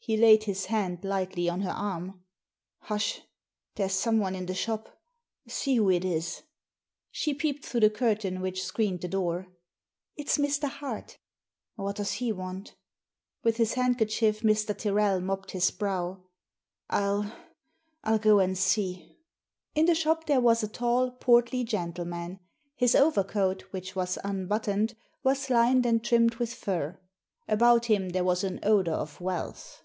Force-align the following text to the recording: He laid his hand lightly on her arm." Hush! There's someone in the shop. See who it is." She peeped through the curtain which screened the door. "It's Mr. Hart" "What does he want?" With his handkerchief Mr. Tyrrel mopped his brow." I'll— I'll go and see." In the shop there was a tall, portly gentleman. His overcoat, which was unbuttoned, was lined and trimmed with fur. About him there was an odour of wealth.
He 0.00 0.16
laid 0.16 0.44
his 0.44 0.66
hand 0.66 1.04
lightly 1.04 1.50
on 1.50 1.60
her 1.60 1.70
arm." 1.72 2.24
Hush! 2.88 3.20
There's 3.74 3.92
someone 3.92 4.34
in 4.34 4.46
the 4.46 4.54
shop. 4.54 4.88
See 5.46 5.76
who 5.76 5.90
it 5.90 6.02
is." 6.02 6.44
She 7.10 7.34
peeped 7.34 7.62
through 7.66 7.80
the 7.80 7.90
curtain 7.90 8.40
which 8.40 8.64
screened 8.64 9.02
the 9.02 9.08
door. 9.08 9.48
"It's 10.16 10.38
Mr. 10.38 10.66
Hart" 10.66 11.18
"What 11.76 11.96
does 11.96 12.12
he 12.12 12.32
want?" 12.32 12.74
With 13.42 13.58
his 13.58 13.74
handkerchief 13.74 14.40
Mr. 14.40 14.74
Tyrrel 14.74 15.20
mopped 15.20 15.50
his 15.50 15.70
brow." 15.70 16.24
I'll— 16.88 17.30
I'll 18.02 18.18
go 18.18 18.38
and 18.38 18.56
see." 18.56 19.18
In 19.74 19.84
the 19.84 19.94
shop 19.94 20.24
there 20.24 20.40
was 20.40 20.62
a 20.62 20.68
tall, 20.68 21.10
portly 21.10 21.64
gentleman. 21.64 22.40
His 22.76 22.94
overcoat, 22.94 23.60
which 23.72 23.94
was 23.94 24.16
unbuttoned, 24.24 24.94
was 25.22 25.50
lined 25.50 25.84
and 25.84 26.02
trimmed 26.02 26.36
with 26.36 26.54
fur. 26.54 26.98
About 27.46 27.86
him 27.86 28.10
there 28.10 28.24
was 28.24 28.42
an 28.42 28.58
odour 28.62 28.94
of 28.94 29.20
wealth. 29.20 29.82